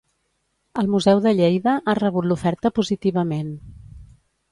El 0.83 0.87
Museu 0.93 1.19
de 1.25 1.33
Lleida 1.39 1.75
ha 1.77 1.95
rebut 1.99 2.29
l'oferta 2.31 2.71
positivament. 2.79 3.53